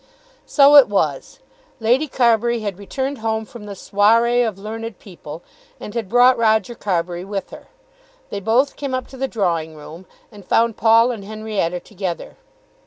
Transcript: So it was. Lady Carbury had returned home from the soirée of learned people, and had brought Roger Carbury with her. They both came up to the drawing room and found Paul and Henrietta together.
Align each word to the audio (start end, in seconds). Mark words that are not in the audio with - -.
So 0.47 0.77
it 0.77 0.89
was. 0.89 1.37
Lady 1.79 2.07
Carbury 2.07 2.61
had 2.61 2.79
returned 2.79 3.19
home 3.19 3.45
from 3.45 3.65
the 3.67 3.73
soirée 3.75 4.41
of 4.47 4.57
learned 4.57 4.97
people, 4.97 5.43
and 5.79 5.93
had 5.93 6.09
brought 6.09 6.39
Roger 6.39 6.73
Carbury 6.73 7.23
with 7.23 7.51
her. 7.51 7.67
They 8.31 8.39
both 8.39 8.77
came 8.77 8.95
up 8.95 9.05
to 9.09 9.17
the 9.17 9.27
drawing 9.27 9.75
room 9.75 10.07
and 10.31 10.43
found 10.43 10.75
Paul 10.75 11.11
and 11.11 11.23
Henrietta 11.23 11.81
together. 11.81 12.35